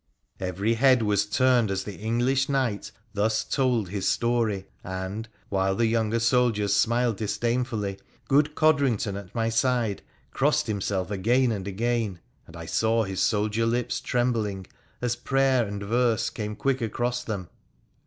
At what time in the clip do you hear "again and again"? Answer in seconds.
11.11-12.19